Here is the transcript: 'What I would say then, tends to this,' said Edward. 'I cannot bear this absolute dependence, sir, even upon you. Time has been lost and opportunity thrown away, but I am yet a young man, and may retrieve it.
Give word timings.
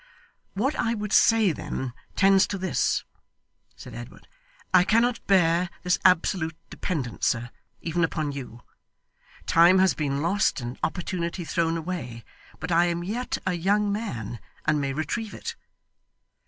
'What 0.55 0.75
I 0.77 0.95
would 0.95 1.13
say 1.13 1.51
then, 1.51 1.93
tends 2.15 2.47
to 2.47 2.57
this,' 2.57 3.03
said 3.75 3.93
Edward. 3.93 4.27
'I 4.73 4.83
cannot 4.85 5.23
bear 5.27 5.69
this 5.83 5.99
absolute 6.03 6.55
dependence, 6.71 7.27
sir, 7.27 7.51
even 7.81 8.03
upon 8.03 8.31
you. 8.31 8.63
Time 9.45 9.77
has 9.77 9.93
been 9.93 10.23
lost 10.23 10.59
and 10.59 10.79
opportunity 10.81 11.45
thrown 11.45 11.77
away, 11.77 12.23
but 12.59 12.71
I 12.71 12.85
am 12.85 13.03
yet 13.03 13.37
a 13.45 13.53
young 13.53 13.91
man, 13.91 14.39
and 14.65 14.81
may 14.81 14.91
retrieve 14.91 15.35
it. 15.35 15.55